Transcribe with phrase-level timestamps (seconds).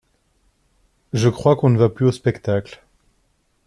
[1.13, 2.83] Je crois qu'on ne va plus aux spectacles.